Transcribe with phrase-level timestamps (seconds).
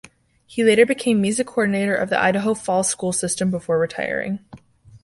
[0.47, 4.39] He later became music coordinator of the Idaho Falls School System before retiring.